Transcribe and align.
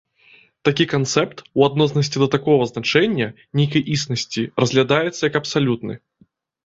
Такі 0.67 0.85
канцэпт, 0.93 1.43
у 1.59 1.65
адноснасці 1.67 2.17
да 2.25 2.29
такога 2.35 2.63
значэння, 2.71 3.27
нейкай 3.59 3.83
існасці, 3.97 4.47
разглядаецца 4.65 5.19
як 5.29 5.33
абсалютны. 5.43 5.93